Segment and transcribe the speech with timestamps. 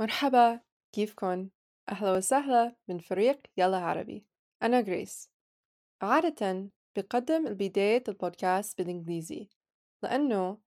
[0.00, 0.60] مرحبا
[0.92, 1.50] كيفكن؟
[1.88, 4.26] أهلا وسهلا من فريق يلا عربي.
[4.62, 5.30] أنا غريس.
[6.02, 9.48] عادة بقدم البداية البودكاست بالإنجليزي
[10.02, 10.58] لأنه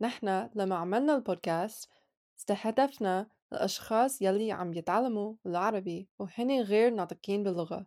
[0.00, 1.90] نحن لما عملنا البودكاست
[2.38, 7.86] استهدفنا الأشخاص يلي عم يتعلموا العربي وهن غير ناطقين باللغة.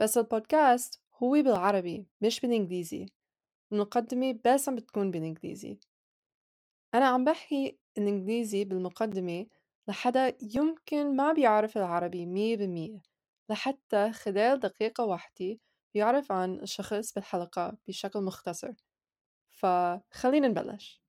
[0.00, 3.06] بس البودكاست هو بالعربي مش بالإنجليزي.
[3.72, 5.78] المقدمة بس عم بتكون بالإنجليزي.
[6.94, 9.46] أنا عم بحكي الإنجليزي بالمقدمة
[9.87, 13.01] لحدا يمكن ما بيعرف العربي مية بالمية
[13.49, 15.57] لحتى خلال دقيقة واحدة
[15.93, 18.73] بيعرف عن الشخص بالحلقة بشكل مختصر
[19.49, 21.01] فخلينا نبلش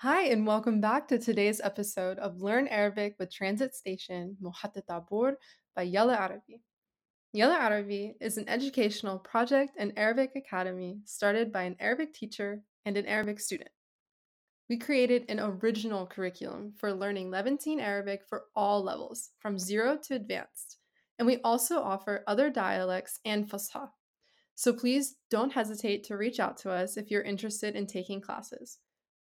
[0.00, 5.36] Hi and welcome back to today's episode of Learn Arabic with Transit Station محطة عبور
[5.76, 6.62] by Yalla Arabi.
[7.32, 12.96] Yalla Arabi is an educational project and Arabic academy started by an Arabic teacher and
[12.96, 13.70] an Arabic student.
[14.69, 20.15] We created an original curriculum for learning Levantine Arabic for all levels, from zero to
[20.15, 20.77] advanced.
[21.19, 23.89] And we also offer other dialects and Fusha.
[24.55, 28.79] So please don't hesitate to reach out to us if you're interested in taking classes.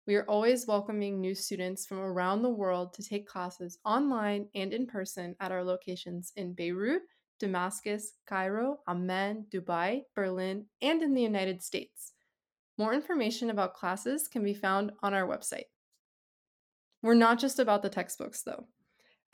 [0.07, 4.73] We are always welcoming new students from around the world to take classes online and
[4.73, 7.03] in person at our locations in Beirut,
[7.39, 12.13] Damascus, Cairo, Amman, Dubai, Berlin, and in the United States.
[12.81, 15.67] More information about classes can be found on our website.
[17.03, 18.69] We're not just about the textbooks, though.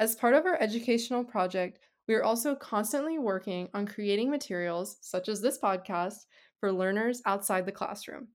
[0.00, 5.28] As part of our educational project, we are also constantly working on creating materials, such
[5.28, 6.26] as this podcast,
[6.58, 8.26] for learners outside the classroom.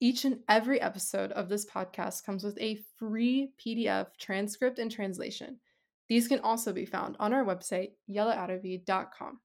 [0.00, 5.60] Each and every episode of this podcast comes with a free PDF transcript and translation.
[6.08, 9.38] These can also be found on our website, yellaarabi.com.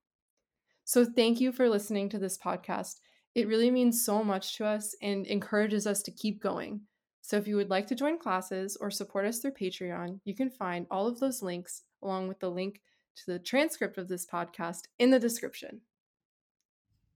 [0.86, 2.96] So, thank you for listening to this podcast
[3.36, 6.82] it really means so much to us and encourages us to keep going.
[7.22, 10.50] So if you would like to join classes or support us through Patreon, you can
[10.50, 12.82] find all of those links along with the link
[13.16, 15.82] to the transcript of this podcast in the description.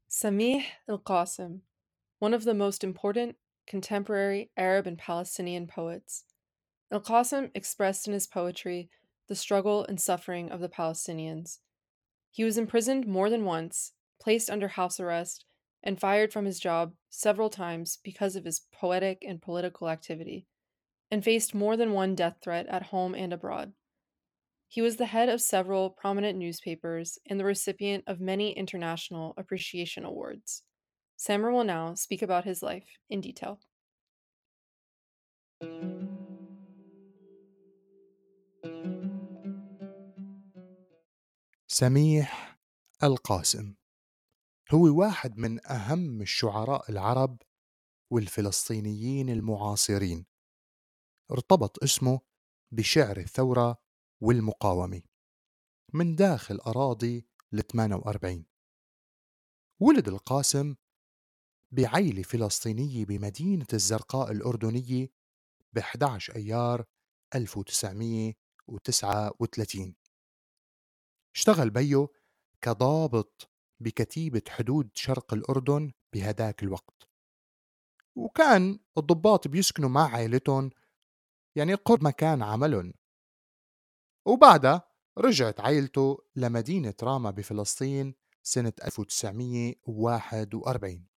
[0.10, 1.60] Samih al Qasim,
[2.20, 3.36] one of the most important
[3.68, 6.24] contemporary Arab and Palestinian poets.
[6.92, 8.90] Al Qasim expressed in his poetry
[9.28, 11.58] the struggle and suffering of the Palestinians.
[12.32, 13.92] He was imprisoned more than once,
[14.22, 15.44] placed under house arrest,
[15.88, 20.46] and fired from his job several times because of his poetic and political activity,
[21.10, 23.72] and faced more than one death threat at home and abroad.
[24.68, 30.04] He was the head of several prominent newspapers and the recipient of many international appreciation
[30.04, 30.64] awards.
[31.18, 33.62] Samir will now speak about his life in detail.
[41.66, 42.28] Sami
[43.02, 43.76] Al Qasim
[44.72, 47.42] هو واحد من أهم الشعراء العرب
[48.12, 50.26] والفلسطينيين المعاصرين.
[51.32, 52.20] ارتبط اسمه
[52.72, 53.78] بشعر الثورة
[54.22, 55.02] والمقاومة
[55.94, 58.46] من داخل أراضي ال 48
[59.80, 60.76] ولد القاسم
[61.72, 65.10] بعيلة فلسطينية بمدينة الزرقاء الأردنية
[65.74, 66.86] ب 11 أيار
[67.36, 69.96] 1939
[71.36, 72.14] اشتغل بيو
[72.62, 73.50] كضابط
[73.80, 77.08] بكتيبة حدود شرق الأردن بهداك الوقت.
[78.16, 80.70] وكان الضباط بيسكنوا مع عائلتهم
[81.56, 82.94] يعني قرب مكان عملهم.
[84.26, 84.88] وبعدها
[85.18, 91.08] رجعت عائلته لمدينة راما بفلسطين سنة 1941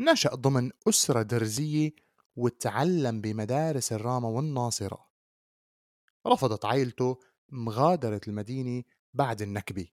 [0.00, 1.92] نشأ ضمن أسرة درزية
[2.36, 5.08] وتعلم بمدارس الراما والناصرة.
[6.26, 8.82] رفضت عائلته مغادرة المدينة
[9.14, 9.88] بعد النكبة.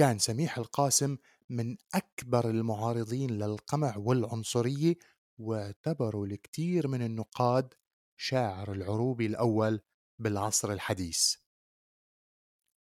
[0.00, 1.16] كان سميح القاسم
[1.50, 4.94] من أكبر المعارضين للقمع والعنصرية
[5.38, 7.74] واعتبروا الكثير من النقاد
[8.16, 9.80] شاعر العروبي الأول
[10.18, 11.36] بالعصر الحديث.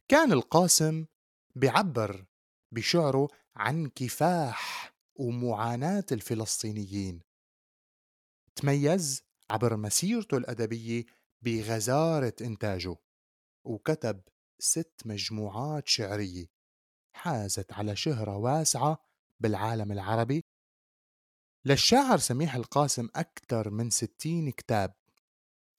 [0.08, 1.06] كان القاسم
[1.54, 2.26] بيعبر
[2.72, 7.22] بشعره عن كفاح ومعاناة الفلسطينيين.
[8.56, 11.04] تميز عبر مسيرته الأدبية
[11.42, 12.96] بغزارة إنتاجه
[13.64, 14.20] وكتب
[14.58, 16.57] ست مجموعات شعرية.
[17.18, 18.98] حازت على شهرة واسعة
[19.40, 20.44] بالعالم العربي.
[21.64, 24.94] للشاعر سميح القاسم أكثر من ستين كتاب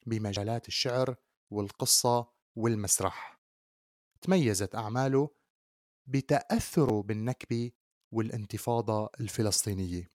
[0.05, 1.15] بمجالات الشعر
[1.51, 3.39] والقصة والمسرح.
[4.21, 5.29] تميزت أعماله
[6.07, 7.71] بتأثره بالنكبة
[8.11, 10.11] والانتفاضة الفلسطينية.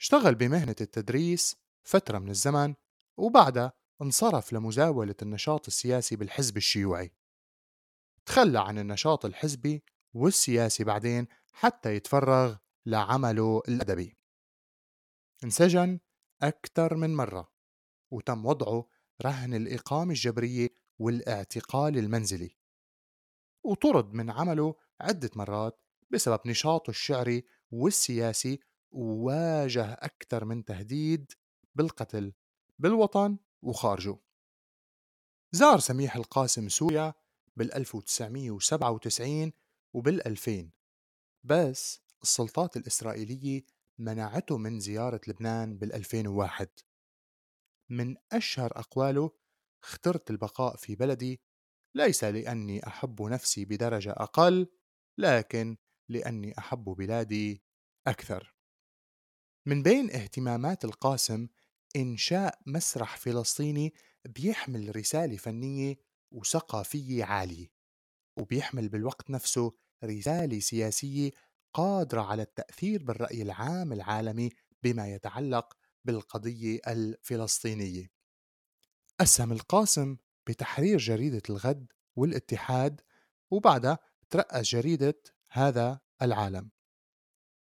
[0.00, 2.74] اشتغل بمهنة التدريس فترة من الزمن
[3.16, 3.72] وبعدها
[4.02, 7.12] انصرف لمزاولة النشاط السياسي بالحزب الشيوعي.
[8.26, 9.84] تخلى عن النشاط الحزبي
[10.14, 12.56] والسياسي بعدين حتى يتفرغ
[12.86, 14.16] لعمله الأدبي.
[15.44, 16.00] انسجن
[16.42, 17.52] أكثر من مرة
[18.10, 18.88] وتم وضعه
[19.22, 20.68] رهن الإقامة الجبرية
[20.98, 22.56] والاعتقال المنزلي.
[23.64, 25.80] وطرد من عمله عدة مرات
[26.10, 31.32] بسبب نشاطه الشعري والسياسي وواجه أكثر من تهديد
[31.74, 32.32] بالقتل
[32.78, 34.18] بالوطن وخارجه.
[35.52, 37.14] زار سميح القاسم سوريا
[37.56, 39.52] بال 1997
[39.94, 40.70] وبال 2000
[41.44, 43.66] بس السلطات الإسرائيلية
[43.98, 46.68] منعته من زيارة لبنان بال 2001
[47.90, 49.30] من أشهر أقواله
[49.82, 51.40] اخترت البقاء في بلدي
[51.94, 54.66] ليس لأني أحب نفسي بدرجة أقل
[55.18, 55.76] لكن
[56.08, 57.62] لأني أحب بلادي
[58.06, 58.54] أكثر.
[59.66, 61.48] من بين اهتمامات القاسم
[61.96, 63.94] إنشاء مسرح فلسطيني
[64.24, 65.96] بيحمل رسالة فنية
[66.36, 67.66] وثقافية عالية
[68.36, 69.72] وبيحمل بالوقت نفسه
[70.04, 71.30] رسالة سياسية
[71.74, 74.50] قادرة على التأثير بالرأي العام العالمي
[74.82, 78.10] بما يتعلق بالقضية الفلسطينية.
[79.20, 80.16] أسهم القاسم
[80.46, 83.00] بتحرير جريدة الغد والاتحاد
[83.50, 83.98] وبعدها
[84.30, 86.70] ترأس جريدة هذا العالم.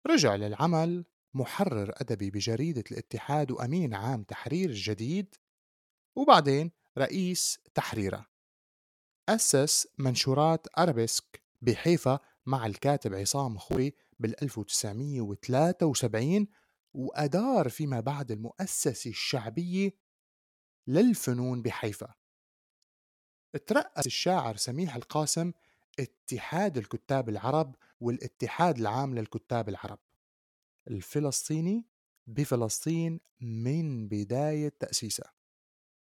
[0.07, 5.35] رجع للعمل محرر أدبي بجريدة الاتحاد وأمين عام تحرير الجديد
[6.15, 8.28] وبعدين رئيس تحريرها
[9.29, 16.47] أسس منشورات أرابيسك بحيفا مع الكاتب عصام خوري بال 1973
[16.93, 19.91] وأدار فيما بعد المؤسسة الشعبية
[20.87, 22.13] للفنون بحيفا.
[23.67, 25.51] ترأس الشاعر سميح القاسم
[25.99, 29.99] اتحاد الكتاب العرب والاتحاد العام للكتاب العرب.
[30.87, 31.85] الفلسطيني
[32.27, 35.33] بفلسطين من بداية تأسيسها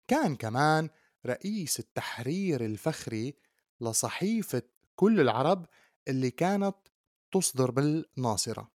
[0.08, 0.90] كان كمان
[1.26, 3.36] رئيس التحرير الفخري
[3.82, 4.64] لصحيفة
[4.96, 5.66] كل العرب
[6.08, 6.76] اللي كانت
[7.32, 8.72] تصدر بالناصرة.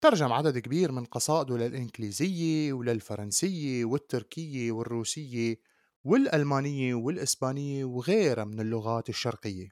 [0.00, 5.60] ترجم عدد كبير من قصائده للإنجليزية وللفرنسية والتركية والروسية
[6.04, 9.68] والألمانية والإسبانية وغيرها من اللغات الشرقية.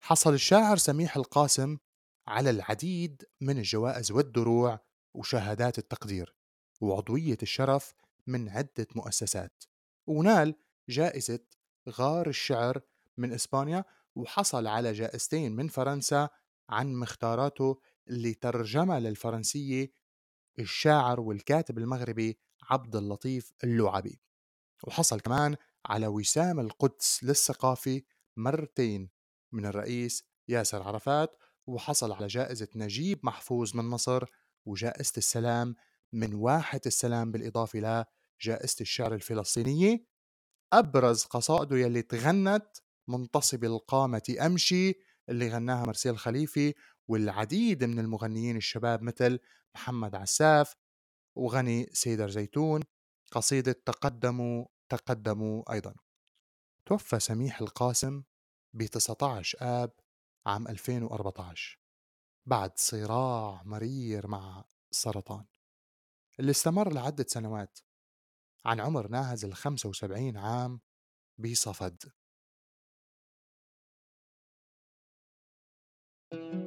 [0.00, 1.78] حصل الشاعر سميح القاسم
[2.26, 4.80] على العديد من الجوائز والدروع
[5.14, 6.36] وشهادات التقدير
[6.80, 7.94] وعضوية الشرف
[8.26, 9.64] من عدة مؤسسات.
[10.06, 10.54] ونال
[10.88, 11.40] جائزة
[11.88, 12.80] غار الشعر
[13.16, 16.28] من إسبانيا وحصل على جائزتين من فرنسا
[16.68, 19.92] عن مختاراته اللي ترجمها للفرنسية
[20.58, 24.20] الشاعر والكاتب المغربي عبد اللطيف اللعبي.
[24.86, 25.56] وحصل كمان
[25.86, 28.04] على وسام القدس للثقافي
[28.36, 29.10] مرتين
[29.52, 31.36] من الرئيس ياسر عرفات
[31.66, 34.24] وحصل على جائزة نجيب محفوظ من مصر
[34.64, 35.74] وجائزة السلام
[36.12, 38.06] من واحة السلام بالإضافة
[38.40, 40.06] لجائزة الشعر الفلسطينية
[40.72, 42.66] أبرز قصائده يلي تغنت
[43.08, 44.94] منتصب القامة أمشي
[45.28, 46.74] اللي غناها مرسيل خليفي
[47.08, 49.38] والعديد من المغنيين الشباب مثل
[49.74, 50.74] محمد عساف
[51.36, 52.82] وغني سيدر زيتون
[53.32, 55.94] قصيدة تقدموا تقدموا أيضا.
[56.86, 58.22] توفى سميح القاسم
[58.74, 59.92] ب 19 آب
[60.46, 61.78] عام 2014
[62.46, 65.44] بعد صراع مرير مع السرطان
[66.40, 67.78] اللي استمر لعدة سنوات
[68.66, 70.80] عن عمر ناهز ال 75 عام
[71.38, 72.02] بصفد
[76.32, 76.65] thank you